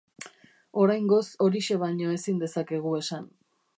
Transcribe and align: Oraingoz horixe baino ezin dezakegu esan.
Oraingoz 0.83 1.21
horixe 1.47 1.77
baino 1.83 2.15
ezin 2.17 2.41
dezakegu 2.45 2.99
esan. 3.03 3.29